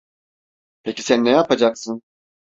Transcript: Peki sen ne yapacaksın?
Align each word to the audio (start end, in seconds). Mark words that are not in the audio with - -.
Peki 0.83 1.03
sen 1.03 1.23
ne 1.25 1.29
yapacaksın? 1.29 2.01